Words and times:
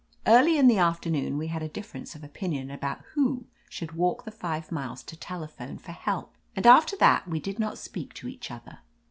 Early 0.25 0.57
in 0.57 0.67
the 0.67 0.79
afternoon 0.79 1.37
we 1.37 1.49
had 1.49 1.61
a 1.61 1.67
difference 1.69 2.15
of 2.15 2.23
opinion 2.23 2.71
about 2.71 3.01
who 3.13 3.45
should 3.69 3.91
walk 3.91 4.25
the 4.25 4.31
five 4.31 4.71
miles 4.71 5.03
to 5.03 5.15
telephone 5.15 5.77
for 5.77 5.91
help, 5.91 6.33
and 6.55 6.65
after 6.65 6.97
that 6.97 7.27
we 7.27 7.39
did 7.39 7.59
not 7.59 7.77
speak 7.77 8.15
to 8.15 8.27
each 8.27 8.49
other. 8.49 8.79